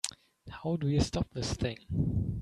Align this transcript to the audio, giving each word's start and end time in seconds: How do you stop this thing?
How 0.49 0.77
do 0.77 0.87
you 0.87 0.99
stop 1.01 1.29
this 1.31 1.53
thing? 1.53 1.77